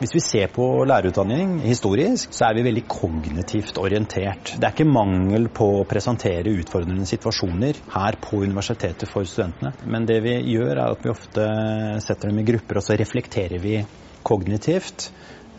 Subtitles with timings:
[0.00, 4.54] Hvis vi ser på lærerutdanning historisk, så er vi veldig kognitivt orientert.
[4.56, 9.74] Det er ikke mangel på å presentere utfordrende situasjoner her på universitetet for studentene.
[9.84, 11.44] Men det vi gjør, er at vi ofte
[12.00, 13.74] setter dem i grupper, og så reflekterer vi
[14.24, 15.10] kognitivt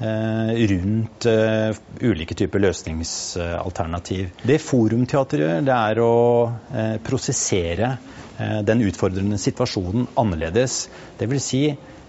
[0.02, 4.34] eh, rundt uh, ulike typer løsningsalternativ.
[4.42, 6.18] Det Forumteatret det er å
[6.50, 7.94] uh, prosessere
[8.66, 10.88] den utfordrende situasjonen annerledes.
[11.20, 11.66] Det vil si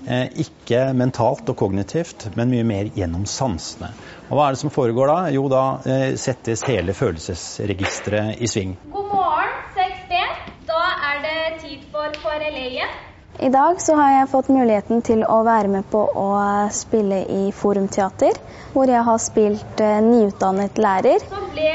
[0.07, 3.93] ikke mentalt og kognitivt, men mye mer gjennom sansene.
[4.31, 5.19] Og Hva er det som foregår da?
[5.35, 5.63] Jo, da
[6.19, 8.77] settes hele følelsesregisteret i sving.
[8.93, 10.21] God morgen, 6B.
[10.69, 13.01] Da er det tid for KRLE igjen.
[13.43, 16.27] I dag så har jeg fått muligheten til å være med på å
[16.71, 18.37] spille i Forumteater,
[18.75, 21.25] hvor jeg har spilt nyutdannet lærer.
[21.31, 21.73] Så ble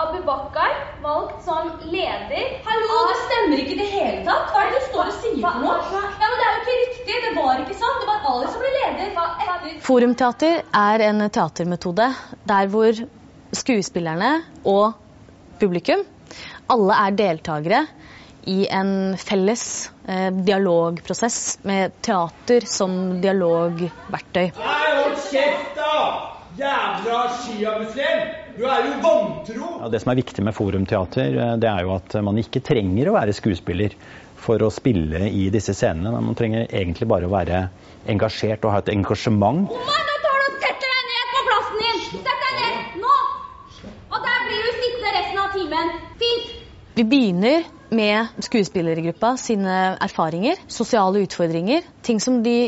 [0.00, 0.70] Abu Bakar
[1.02, 2.46] valgt som leder.
[2.64, 4.54] Hallo, det stemmer ikke i det hele tatt!
[4.54, 5.76] Hva er det du står og sier for noe?
[5.90, 6.99] Ja, men Det er jo ikke riktig!
[7.10, 8.02] Det var ikke sant!
[8.02, 9.80] Det var Ali som ble leder.
[9.84, 12.06] Forumteater er en teatermetode
[12.46, 13.02] der hvor
[13.56, 14.32] skuespillerne
[14.68, 14.92] og
[15.60, 16.04] publikum
[16.70, 17.80] alle er deltakere
[18.50, 19.64] i en felles
[20.08, 24.46] eh, dialogprosess med teater som dialogverktøy.
[24.56, 25.96] Nei, hold kjeft, da!
[26.60, 28.24] Jævla sjiamuslim!
[28.56, 29.69] Du er jo vantro!
[29.80, 33.14] Ja, det som er viktig med Forumteater, det er jo at man ikke trenger å
[33.14, 33.94] være skuespiller
[34.36, 36.12] for å spille i disse scenene.
[36.20, 37.62] Man trenger egentlig bare å være
[38.12, 39.72] engasjert og ha et engasjement.
[39.72, 42.04] Oma, nå tar du og setter deg ned på plassen din!
[42.10, 43.00] Sett deg ned!
[43.06, 43.16] Nå!
[44.12, 45.96] Og der blir du sittende resten av timen.
[46.20, 46.54] Fint!
[47.00, 52.58] Vi begynner med skuespillergruppa sine erfaringer, sosiale utfordringer, ting som de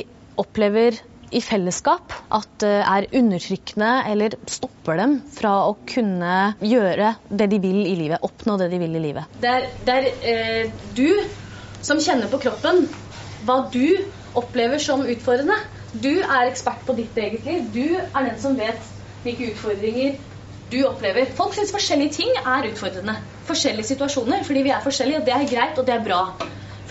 [0.40, 0.96] opplever
[1.32, 7.84] i fellesskap at er undertrykkende eller stopper dem fra å kunne gjøre det de vil
[7.86, 9.38] i livet, oppnå det de vil i livet.
[9.42, 11.08] Det er, det er eh, du
[11.82, 12.84] som kjenner på kroppen
[13.46, 13.86] hva du
[14.38, 15.56] opplever som utfordrende.
[15.92, 17.64] Du er ekspert på ditt eget liv.
[17.74, 18.92] Du er den som vet
[19.24, 20.16] hvilke utfordringer
[20.72, 21.28] du opplever.
[21.36, 23.18] Folk syns forskjellige ting er utfordrende.
[23.48, 25.20] Forskjellige situasjoner, fordi vi er forskjellige.
[25.20, 26.22] og Det er greit, og det er bra.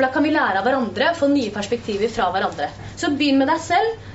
[0.01, 2.72] For da kan vi lære av hverandre, få nye perspektiver fra hverandre.
[2.97, 4.07] Så begynn med deg selv,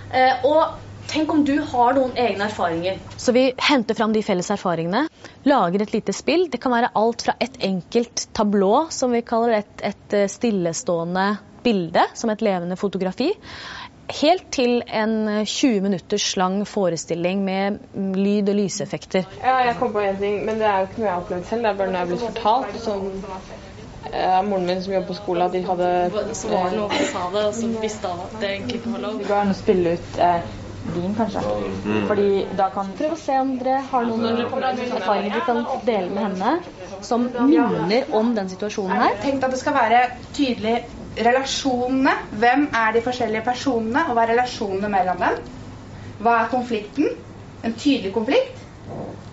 [0.48, 2.98] og tenk om du har noen egne erfaringer.
[3.22, 5.04] Så vi henter fram de felles erfaringene,
[5.47, 6.48] lager et lite spill.
[6.50, 11.28] Det kan være alt fra et enkelt tablå, som vi kaller et, et stillestående
[11.62, 13.30] bilde, som et levende fotografi
[14.06, 19.26] helt til en 20 minutters lang forestilling med lyd- og lyseffekter.
[19.42, 21.48] Ja, jeg kom på én ting, men det er jo ikke noe jeg har opplevd
[21.48, 21.62] selv.
[21.62, 22.78] Det er bare noe jeg har blitt fortalt.
[22.84, 23.08] Som
[24.12, 25.88] eh, moren min som jobber på skolen, at de hadde
[26.34, 28.94] Så var det noen som sa det, og så visste han at det egentlig ikke
[28.94, 29.18] var lov.
[29.18, 30.48] Det går an å spille ut eh,
[30.94, 31.42] din, kanskje.
[32.06, 32.28] Fordi
[32.58, 37.00] da kan Prøv å se om dere har noen erfaringer dere kan dele med henne
[37.04, 39.16] som minner om den situasjonen her.
[39.22, 40.02] Tenk at det skal være
[40.36, 40.76] tydelig
[41.26, 42.14] relasjonene.
[42.42, 45.40] Hvem er de forskjellige personene, og hva er relasjonene mellom dem?
[46.22, 47.10] Hva er konflikten?
[47.64, 48.62] En tydelig konflikt.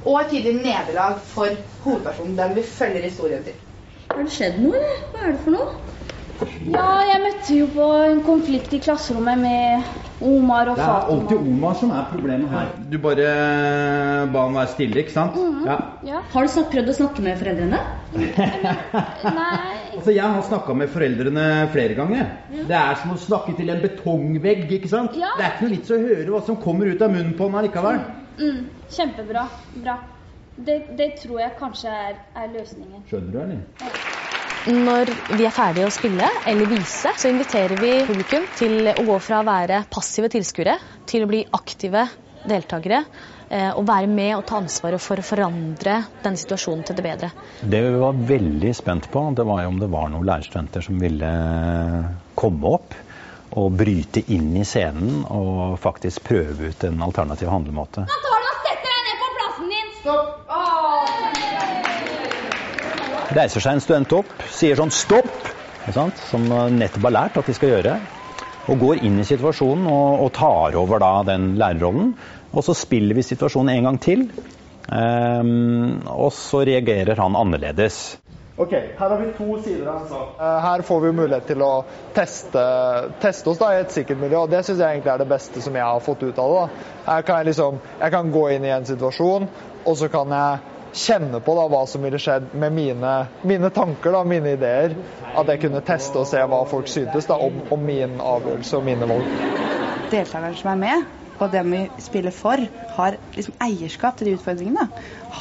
[0.03, 1.53] Og et tydelig nederlag for
[1.84, 3.55] hovedpersonen, den vi følger historien til.
[4.13, 5.03] Har det skjedd noe, eller?
[5.13, 5.72] Hva er det for noe?
[6.74, 9.91] Ja, jeg møtte jo på en konflikt i klasserommet med
[10.24, 10.79] Omar og Fatima.
[10.79, 11.13] Det er Fatima.
[11.13, 12.72] alltid Omar som er problemet her.
[12.91, 13.28] Du bare
[14.34, 15.38] ba han være stille, ikke sant?
[15.68, 15.78] Ja.
[16.07, 16.22] Ja.
[16.34, 17.79] Har du prøvd å snakke med foreldrene?
[18.13, 22.31] Nei Altså, Jeg har snakka med foreldrene flere ganger.
[22.52, 24.66] Det er som å snakke til en betongvegg.
[24.79, 25.16] ikke sant?
[25.19, 25.31] Ja.
[25.38, 27.59] Det er ikke noe vits å høre hva som kommer ut av munnen på den
[27.62, 28.02] allikevel.
[28.41, 29.47] mm, Kjempebra.
[29.84, 30.00] Bra.
[30.56, 33.03] Det, det tror jeg kanskje er, er løsningen.
[33.09, 34.02] Skjønner du, eller?
[34.64, 39.18] Når vi er ferdige å spille eller vise, så inviterer vi publikum til å gå
[39.19, 40.78] fra å være passive tilskuere
[41.09, 42.06] til å bli aktive
[42.47, 43.02] deltakere.
[43.50, 47.31] eh, Og være med og ta ansvaret for å forandre den situasjonen til det bedre.
[47.62, 51.00] Det vi var veldig spent på, det var jo om det var noen lærerstudenter som
[51.00, 51.34] ville
[52.40, 52.96] komme opp
[53.53, 58.08] og bryte inn i scenen og faktisk prøve ut en alternativ handlemåte.
[58.08, 59.91] Nå tar du og setter deg ned på plassen din!
[60.00, 60.33] Stopp!
[63.34, 65.47] Reiser seg en student opp, sier sånn stopp,
[65.90, 66.20] sant?
[66.30, 66.46] som
[66.78, 68.00] nettopp har lært at de skal gjøre,
[68.70, 72.14] og går inn i situasjonen og, og tar over da den lærerrollen.
[72.53, 74.28] Og så spiller vi situasjonen en gang til,
[74.84, 78.18] Um, og så reagerer han annerledes.
[78.58, 80.34] Ok, Her har vi to sider av en sak.
[80.40, 81.72] Eh, Her får vi mulighet til å
[82.14, 82.66] teste,
[83.24, 84.44] teste oss da i et sikkert miljø.
[84.44, 86.59] og Det syns jeg egentlig er det beste som jeg har fått ut av det.
[86.59, 86.91] da.
[87.08, 89.47] Her kan liksom, jeg kan gå inn i en situasjon,
[89.86, 90.59] og så kan jeg
[90.93, 93.13] kjenne på da hva som ville skjedd med mine,
[93.47, 94.95] mine tanker, og mine ideer.
[95.34, 98.87] At jeg kunne teste og se hva folk syntes da, om, om min avgjørelse og
[98.87, 99.28] mine valg.
[100.13, 101.07] Deltakerne som er med,
[101.41, 102.61] og dem vi spiller for,
[102.97, 104.85] har liksom eierskap til de utfordringene.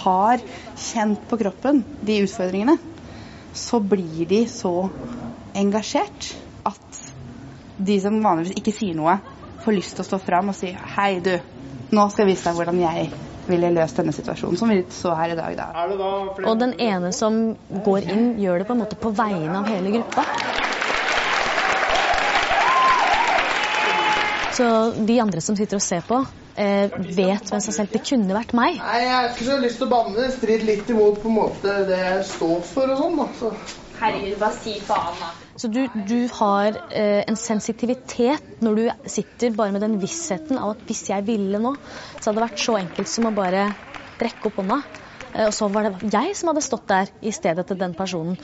[0.02, 0.42] Har
[0.80, 2.78] kjent på kroppen de utfordringene.
[3.52, 4.88] Så blir de så
[5.58, 6.30] engasjert
[6.64, 7.02] at
[7.82, 9.18] de som vanligvis ikke sier noe,
[9.62, 11.34] får lyst til å stå fram og si hei, du,
[11.92, 13.12] nå skal jeg vise deg hvordan jeg
[13.52, 15.56] ville løst denne situasjonen, som vi så her i dag.
[15.58, 15.68] Da.
[16.48, 17.42] Og den ene som
[17.84, 20.26] går inn, gjør det på en måte på vegne av hele gruppa.
[24.52, 26.18] Så de andre som sitter og ser på,
[26.60, 28.76] eh, vet med seg selv det kunne vært meg.
[28.82, 30.28] Nei, Jeg har ikke så lyst til å banne.
[30.34, 33.16] Strid litt imot på en måte det jeg står for og sånn.
[33.16, 33.28] da.
[33.40, 33.54] Så.
[34.02, 35.30] Herregud, bare si faen, da.
[35.62, 40.74] Så du, du har eh, en sensitivitet når du sitter bare med den vissheten av
[40.74, 41.76] at hvis jeg ville nå,
[42.18, 43.68] så hadde det vært så enkelt som å bare
[44.22, 44.80] rekke opp hånda.
[45.32, 48.38] Eh, og så var det jeg som hadde stått der i stedet til den personen.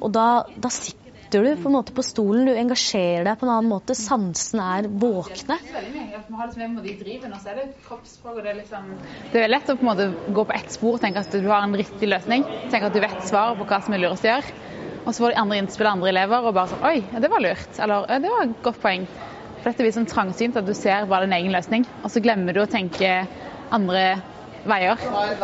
[0.00, 0.26] Og da,
[0.56, 3.96] da sitter du på en måte på stolen, du engasjerer deg på en annen måte.
[3.96, 5.56] Sansene er våkne.
[5.60, 7.60] liksom er
[8.42, 8.92] det er liksom
[9.32, 11.48] Det er lett å på en måte gå på ett spor og tenke at du
[11.48, 12.44] har en riktig løsning.
[12.68, 14.60] Tenke at du vet svaret på hva som er lurest å gjøre.
[15.02, 17.42] Og så får de andre innspill av andre elever og bare sånn Oi, det var
[17.42, 17.78] lurt.
[17.82, 19.06] Eller det var et godt poeng.
[19.62, 22.54] For dette blir sånn trangsynt at du ser bare din egen løsning, og så glemmer
[22.54, 23.10] du å tenke
[23.72, 24.06] andre
[24.66, 24.98] veier.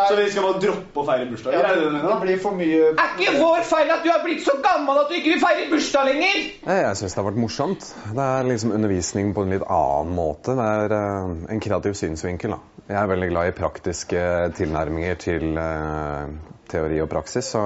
[0.08, 1.58] Så vi skal bare droppe å feire bursdager?
[1.58, 4.54] Ja, det det blir for mye Er ikke vår feil at du er blitt så
[4.62, 6.40] gammel at du ikke vil feire bursdag lenger?
[6.54, 7.88] Jeg, jeg syns det har vært morsomt.
[8.14, 10.54] Det er liksom undervisning på en litt annen måte.
[10.58, 12.54] Det er eh, en kreativ synsvinkel.
[12.54, 12.84] Da.
[12.88, 14.26] Jeg er veldig glad i praktiske
[14.58, 16.36] tilnærminger til eh,
[16.70, 17.64] teori og praksis, så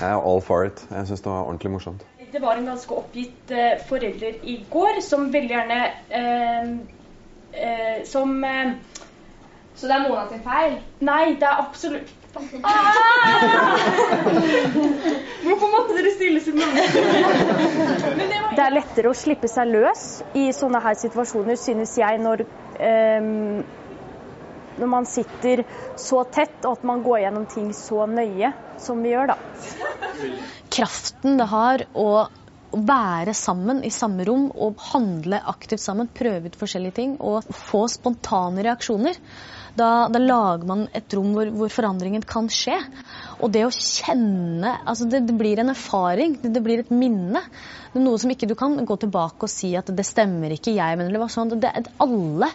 [0.00, 0.86] jeg er all for it.
[0.90, 2.06] Jeg syns det var ordentlig morsomt.
[2.32, 5.78] Det var en ganske oppgitt eh, forelder i går som veldig gjerne
[6.14, 6.68] eh,
[7.52, 8.72] eh, Som eh,
[9.74, 10.76] Så det er Mona sin feil?
[11.00, 12.14] Nei, det er absolutt
[15.42, 16.82] Hvorfor måtte dere stille så mange?
[18.54, 20.02] Det er lettere å slippe seg løs
[20.38, 22.44] i sånne her situasjoner, synes jeg, når,
[22.78, 23.64] ehm,
[24.80, 25.64] når man sitter
[26.00, 29.38] så tett, og at man går gjennom ting så nøye som vi gjør, da.
[30.72, 32.10] kraften det har å
[32.70, 37.86] være sammen i samme rom og handle aktivt sammen, prøve ut forskjellige ting og få
[37.90, 39.18] spontane reaksjoner.
[39.74, 42.76] Da, da lager man et rom hvor, hvor forandringen kan skje.
[43.40, 47.42] Og det å kjenne altså det, det blir en erfaring, det, det blir et minne.
[47.90, 50.74] Det er noe som ikke du kan gå tilbake og si at det stemmer ikke,
[50.76, 51.54] jeg mener det var sånn.
[51.62, 52.50] Det, alle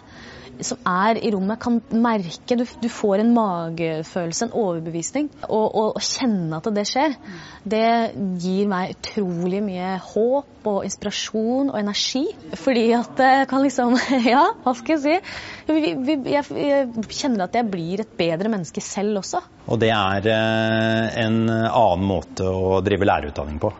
[0.64, 5.30] som er i rommet, kan merke Du, du får en magefølelse, en overbevisning.
[5.48, 7.16] Og, og kjenne at det skjer,
[7.66, 7.86] det
[8.42, 12.24] gir meg utrolig mye håp og inspirasjon og energi.
[12.58, 15.16] Fordi at jeg kan liksom Ja, hva skal jeg si?
[16.32, 16.44] Jeg
[17.10, 19.42] kjenner at jeg blir et bedre menneske selv også.
[19.66, 23.72] Og det er eh, en annen måte å drive lærerutdanning på.